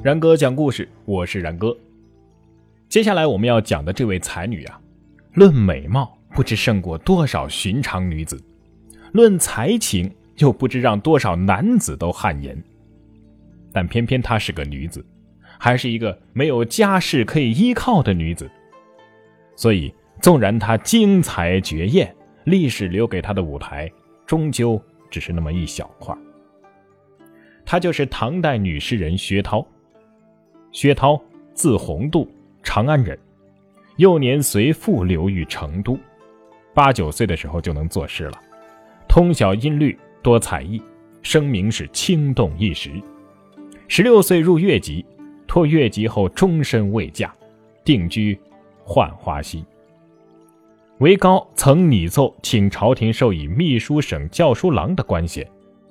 [0.00, 1.76] 然哥讲故事，我是然哥。
[2.88, 4.80] 接下来我们要讲的这位才女啊，
[5.32, 8.40] 论美貌不知胜过多少寻常女子，
[9.10, 12.56] 论才情又不知让多少男子都汗颜。
[13.72, 15.04] 但偏偏她是个女子，
[15.58, 18.48] 还是一个没有家世可以依靠的女子，
[19.56, 19.92] 所以
[20.22, 23.90] 纵然她精彩绝艳，历史留给她的舞台
[24.24, 24.80] 终究
[25.10, 26.16] 只是那么一小块。
[27.66, 29.66] 她就是唐代女诗人薛涛。
[30.72, 31.20] 薛涛，
[31.54, 32.28] 字宏度，
[32.62, 33.18] 长安人。
[33.96, 35.98] 幼年随父流寓成都，
[36.72, 38.40] 八九岁的时候就能作诗了，
[39.08, 40.80] 通晓音律，多才艺，
[41.20, 42.92] 声名是倾动一时。
[43.88, 45.04] 十六岁入乐籍，
[45.48, 47.34] 托乐籍后终身未嫁，
[47.82, 48.38] 定居
[48.84, 49.64] 浣花溪。
[50.98, 55.44] 韦高曾拟奏请朝廷授以秘书省校书郎的官衔，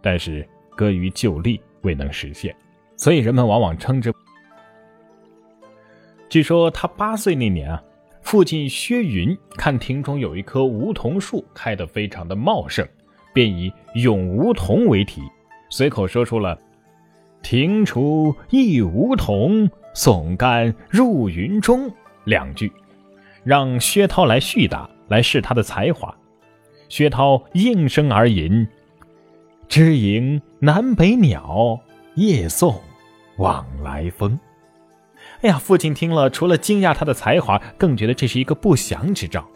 [0.00, 2.54] 但是搁于旧例，未能实现，
[2.96, 4.10] 所以人们往往称之。
[6.30, 7.82] 据说他八岁那年啊，
[8.22, 12.86] 父亲薛云看庭中有一棵梧桐树开得非常的茂盛，
[13.34, 15.20] 便以“咏梧桐”为题，
[15.70, 16.56] 随口说出了
[17.42, 21.90] “庭除一梧桐，耸干入云中”
[22.22, 22.72] 两句，
[23.42, 26.16] 让薛涛来续答，来试他的才华。
[26.88, 28.66] 薛涛应声而吟
[29.66, 31.80] ：“知迎南北鸟，
[32.14, 32.80] 夜送
[33.38, 34.38] 往来风。”
[35.42, 39.48] 哎呀，父亲听了，除了惊讶他的才华，更觉得这是一个不祥之兆。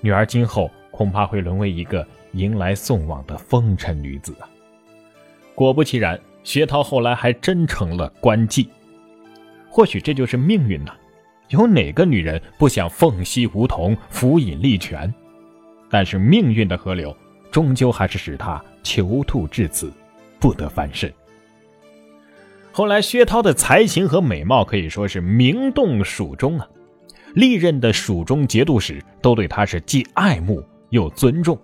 [0.00, 4.46] 女儿今后恐怕会沦为一个迎来送往的风尘女子啊！
[5.56, 8.68] 果不其然，薛涛后来还真成了官妓。
[9.68, 10.94] 或许这就是命运呐。
[11.48, 15.12] 有哪个女人不想凤栖梧桐，俯饮丽泉？
[15.90, 17.16] 但是命运的河流，
[17.50, 19.92] 终究还是使她囚徒至此，
[20.38, 21.12] 不得翻身。
[22.76, 26.68] 后来，薛涛的才情和美貌可以说是名动蜀中啊，
[27.32, 31.58] 历任的蜀中节度使都对他是既爱慕又尊重。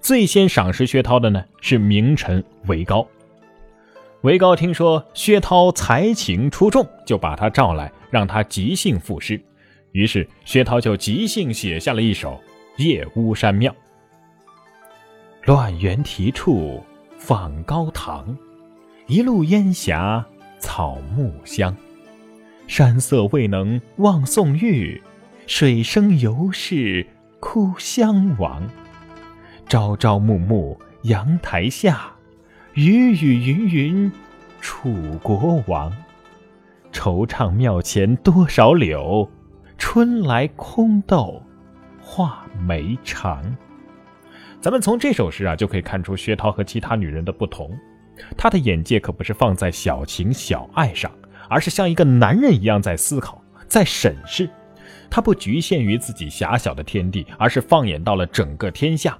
[0.00, 3.06] 最先赏识薛涛的呢是名臣韦高。
[4.22, 9.40] 韦高听说薛涛才情出众，就把他召来，让他即兴赋诗。
[9.92, 12.32] 于是薛涛就即兴写下了一首
[12.82, 13.72] 《夜巫山庙》：
[15.44, 16.82] 乱园题处
[17.16, 18.36] 访高堂。
[19.08, 20.22] 一路烟霞
[20.58, 21.74] 草木香，
[22.66, 25.02] 山色未能望宋玉，
[25.46, 27.06] 水声犹是
[27.40, 28.68] 哭襄王。
[29.66, 32.12] 朝朝暮暮阳台下，
[32.74, 34.12] 雨雨云云
[34.60, 34.92] 楚
[35.22, 35.90] 国王。
[36.92, 39.26] 惆怅庙前多少柳，
[39.78, 41.42] 春来空斗
[41.98, 43.42] 画眉长。
[44.60, 47.74] 咱们从这首诗啊，就可以看出薛涛和其他女人的不同。
[48.36, 51.10] 他的眼界可不是放在小情小爱上，
[51.48, 54.48] 而是像一个男人一样在思考，在审视。
[55.10, 59.16] 他不局限于自己狭小的天地，而是放眼到了整个天下。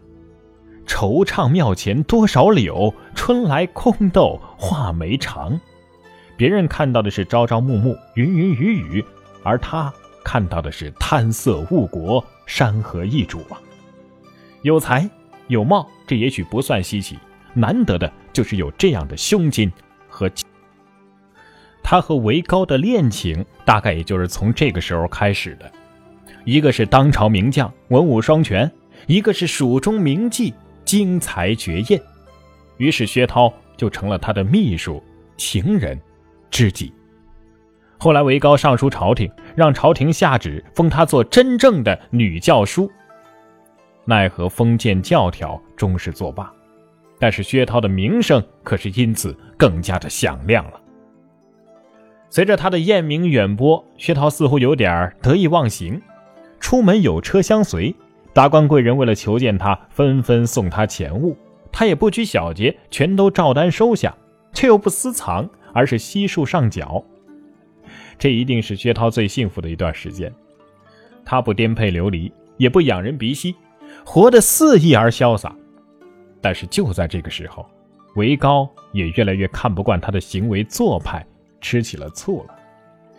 [0.86, 5.58] 惆怅庙前多少柳，春来空斗画眉长。
[6.36, 9.04] 别人看到的是朝朝暮暮云云雨雨，
[9.42, 9.92] 而他
[10.24, 13.60] 看到的是贪色误国，山河易主啊！
[14.62, 15.08] 有才
[15.48, 17.18] 有貌，这也许不算稀奇。
[17.54, 19.70] 难得的就是有这样的胸襟
[20.08, 20.30] 和。
[21.82, 25.70] 他和韦高的恋情大概也就是从这个时候开始的。
[26.44, 28.68] 一个是当朝名将，文武双全；
[29.06, 30.52] 一个是蜀中名妓，
[30.84, 32.00] 精才绝艳。
[32.76, 35.02] 于是薛涛就成了他的秘书、
[35.36, 35.98] 情人、
[36.50, 36.92] 知己。
[37.98, 42.90] 后来韦高上书朝廷，让朝廷下旨封他做真正的女教书。
[44.04, 46.52] 奈何封建教条终是作罢。
[47.18, 50.80] 但是薛涛的名声可是因此更加的响亮了。
[52.30, 56.00] 随着他的艳名远播，薛涛似乎有点得意忘形。
[56.60, 57.94] 出门有车相随，
[58.32, 61.36] 达官贵人为了求见他，纷纷送他钱物，
[61.72, 64.14] 他也不拘小节，全都照单收下，
[64.52, 67.02] 却又不私藏，而是悉数上缴。
[68.18, 70.32] 这一定是薛涛最幸福的一段时间。
[71.24, 73.54] 他不颠沛流离，也不仰人鼻息，
[74.04, 75.54] 活得肆意而潇洒。
[76.40, 77.66] 但是就在这个时候，
[78.14, 81.24] 韦高也越来越看不惯他的行为做派，
[81.60, 82.54] 吃起了醋了。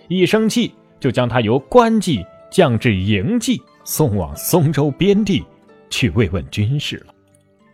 [0.07, 5.45] 一生气就将他由官妓降至营妓，送往松州边地
[5.89, 7.13] 去慰问军事了。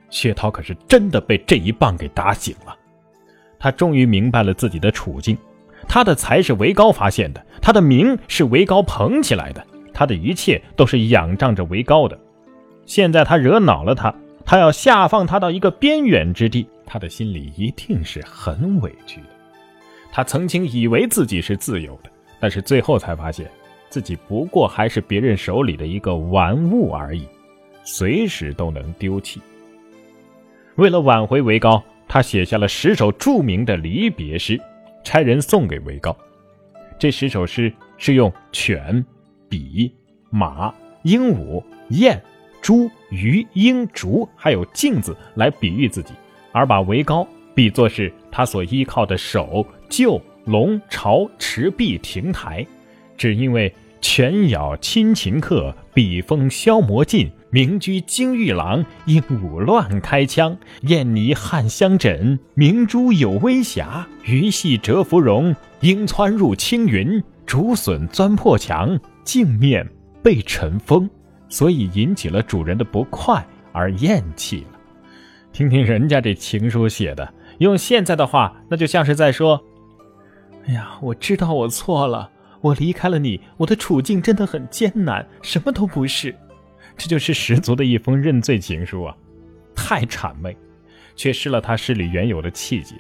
[0.10, 2.76] 薛涛可是真的被这一棒给打醒了，
[3.60, 5.38] 他终于明白了自己的处境。
[5.88, 12.20] 他的才是韦高发现的，他的名是韦高捧起来的，他的一切都是仰仗着韦高的。
[12.86, 14.14] 现在他惹恼了他。
[14.46, 19.28] 他要下放他到一个边远之地，他的心里一定是很委屈的。
[20.12, 22.10] 他曾经以为自己是自由的，
[22.40, 23.50] 但是最后才发现，
[23.90, 27.28] 自己不过还是别人手里的一个玩物而已，
[27.84, 29.42] 随时都能丢弃。
[30.76, 34.62] 为了挽回韦高，他写下了十首著名的离别诗，
[35.04, 36.16] 差人送给韦高。
[37.00, 39.04] 这十首诗是用犬、
[39.50, 39.92] 比、
[40.30, 42.22] 马、鹦鹉、雁、
[42.66, 46.16] 猪、鱼、鹰、竹，还有镜子来比喻自己，
[46.52, 52.66] 而把韦高比作是他所依靠的手、臼、龙、巢、池、壁、亭台，
[53.16, 53.72] 只因为
[54.02, 57.30] 犬咬亲情客，笔锋消磨尽。
[57.52, 60.58] 名居金玉郎，鹦鹉乱开枪；
[60.88, 64.08] 燕泥汉香枕，明珠有微瑕。
[64.24, 67.24] 鱼戏蛰芙蓉，鹰窜入青云。
[67.46, 69.88] 竹笋钻破墙，镜面
[70.24, 71.08] 被尘封，
[71.50, 74.80] 所以引起了主人的不快而厌弃了。
[75.52, 79.64] 听听人家这情书写的，用现在的话，那就像是在说
[80.68, 82.30] ：“哎呀，我知道我错了，
[82.62, 86.36] 我离开了你，我的处境真的很艰难，什么都不是。”
[86.98, 89.16] 这就是十足的一封认罪情书啊，
[89.76, 90.56] 太谄媚，
[91.16, 92.96] 却失了他诗里原有的气节。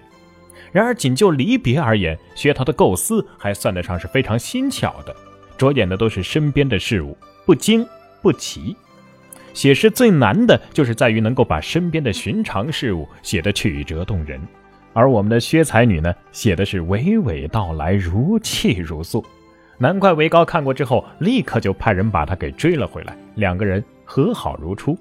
[0.71, 5.15] 然而，仅就离别而言，薛涛的构思还算得上是非常新巧的，
[5.57, 7.87] 着眼的都是身边的事物，不惊
[8.25, 8.75] 不齐。
[9.53, 14.41] 写诗最难的就是在于能够把身边的寻常事物写得曲折动人，
[14.93, 19.23] 而我们的薛才女呢，写的是娓娓道来，如泣如诉。
[19.77, 24.97] 难怪维高看过之后，立刻就派人把她给追了回来，两个人和好如初。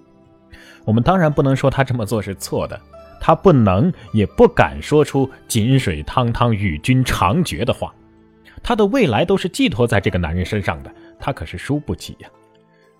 [0.84, 2.78] 我们当然不能说他这么做是错的，
[3.22, 7.90] 他不能也不敢说出“井水汤汤，与君长绝”的话。
[8.62, 12.28] 他的未来都是寄托在这个男人身上的，他可是输不起呀。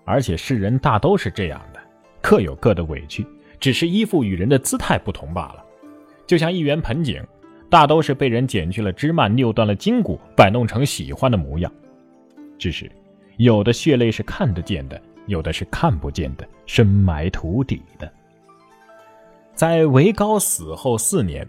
[0.05, 1.79] 而且世人大都是这样的，
[2.21, 3.27] 各有各的委屈，
[3.59, 5.65] 只是依附于人的姿态不同罢了。
[6.25, 7.21] 就像一园盆景。
[7.67, 11.69] 大都是被人剪去了枝蔓，扭断了筋骨，摆弄成喜欢的模样。
[12.59, 12.89] 只是
[13.37, 18.09] 有的血泪是看得见的，有的是看不见的，深埋土底的。
[19.55, 21.45] 在韦高死后四年，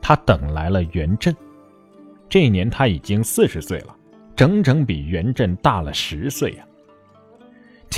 [0.00, 1.36] 他等来了元振。
[2.28, 3.94] 这一年他已经四十岁了，
[4.34, 6.66] 整整比元振大了十岁呀。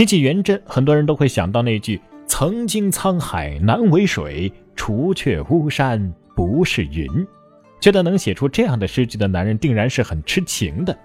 [0.00, 7.06] 提起元振，很多人都会想到那句“曾经沧海难为水，除却巫山不是云”。
[7.82, 10.98] 觉得能写出这样的诗句的男人，定然是很痴情的。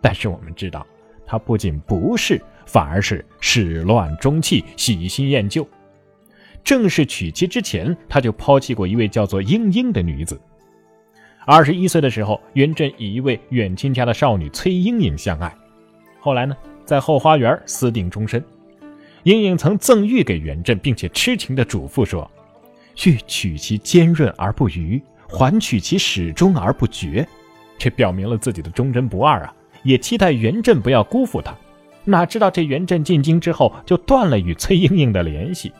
[0.00, 0.86] 但是我们知道，
[1.26, 5.66] 他不仅不是，反而是始乱终弃，喜新厌旧。
[6.62, 10.40] 正式娶妻之前，他就抛弃过一位叫做莺莺的女子。
[11.44, 15.52] 二十一岁的时候，元振与一位远亲家的少女崔莺莺相爱，
[16.20, 18.42] 后来呢，在后花园私定终身。
[19.24, 22.30] 莺莺曾赠玉给元振，并且痴情的嘱咐说
[23.06, 25.00] ：“欲取其坚润而不渝。”
[25.34, 27.26] 还取其始终而不绝，
[27.78, 29.54] 这表明了自己的忠贞不二啊！
[29.82, 31.56] 也期待元振不要辜负他。
[32.04, 35.72] 哪知道这元振进京之后，就断了与崔莺莺的联系，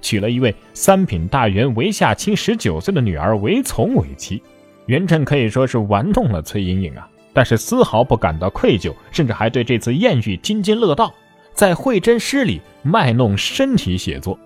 [0.00, 4.40] 娶了一位三品大员韦夏卿十九岁的女儿韦从为妻。
[4.86, 11.14] 元振可以说是玩弄了崔莺莺啊，但是丝毫不感到愧疚，甚至还对这次艳遇津津乐道，
[11.54, 14.38] 在会真诗里卖弄身体写作。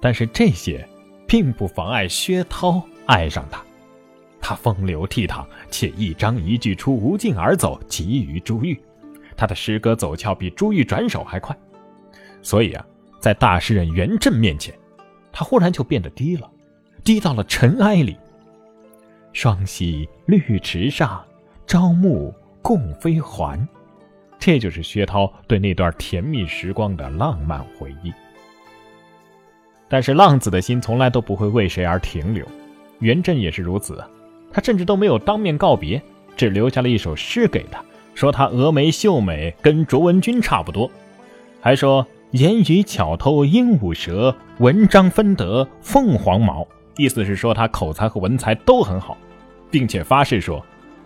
[0.00, 0.86] 但是这些
[1.26, 3.62] 并不妨碍薛涛爱上他。
[4.40, 8.78] 他风流倜傥，且一章一句出无尽而走，急于珠玉。
[9.36, 11.56] 他的诗歌走俏比珠玉转手还快，
[12.42, 12.86] 所以啊，
[13.18, 14.72] 在大诗人元振面前，
[15.32, 16.48] 他忽然就变得低了，
[17.02, 18.16] 低到了尘埃里。
[19.32, 21.24] 双溪绿池上，
[21.66, 23.58] 朝暮共飞还。
[24.38, 28.12] 这就是薛涛对那段甜蜜时光的浪漫回忆。
[29.88, 32.44] 但是浪子的心从来都不会为谁而停留，
[32.98, 34.02] 元振也是如此。
[34.52, 36.02] 他甚至都没有当面告别，
[36.36, 37.82] 只留下了一首诗给他，
[38.14, 40.90] 说他峨眉秀美，跟卓文君差不多，
[41.60, 46.66] 还说言语巧偷鹦鹉舌，文章分得凤凰毛，
[46.96, 49.16] 意思是说他口才和文采都很好，
[49.70, 50.64] 并且发誓说，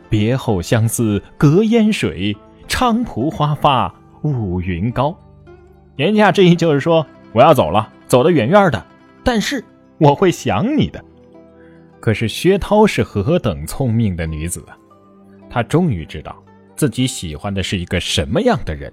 [0.09, 2.37] 别后相思隔烟水，
[2.69, 5.17] 菖蒲花发雾云高。
[5.97, 8.85] 言下之意就是说我要走了，走得远远的，
[9.25, 9.65] 但是
[9.99, 11.05] 我会想你的。
[12.01, 14.79] 可是薛涛是何等聪明的女子啊！
[15.51, 16.37] 她终于知道
[16.77, 18.93] 自己喜欢的是一个什么样的人，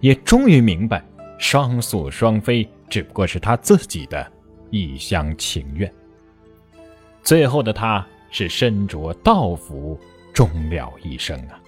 [0.00, 1.04] 也终于明白
[1.38, 4.24] 双宿双飞只不过是她自己的
[4.70, 5.92] 一厢情愿。
[7.22, 9.98] 最后的她是身着道服
[10.36, 11.58] 终了一生啊！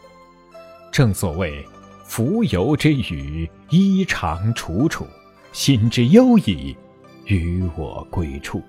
[0.93, 1.65] 正所谓
[2.05, 5.07] “浮游之语，衣裳楚楚，
[5.53, 6.77] 心之忧矣，
[7.25, 8.63] 与我归处。”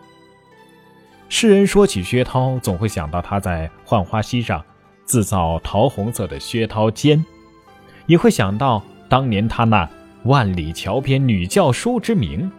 [1.27, 4.63] 世人说起薛涛，总会想到他在《浣花溪》上
[5.03, 7.21] 自造桃红色的薛涛笺，
[8.05, 9.85] 也会想到当年他那
[10.23, 12.49] 万里桥边女教书之名。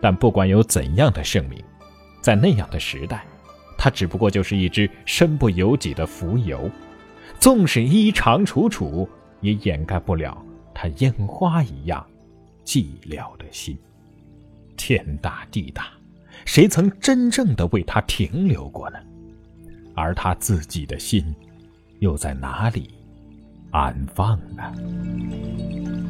[0.00, 1.60] 但不管有怎样的盛名，
[2.20, 3.24] 在那样的时代，
[3.78, 6.70] 他只不过就是一只身不由己的浮游，
[7.38, 9.08] 纵使衣长楚楚，
[9.40, 12.04] 也掩盖不了他烟花一样
[12.64, 13.76] 寂寥的心。
[14.76, 15.88] 天大地大，
[16.44, 18.98] 谁曾真正的为他停留过呢？
[19.94, 21.34] 而他自己的心，
[22.00, 22.90] 又在哪里
[23.70, 26.05] 安放呢？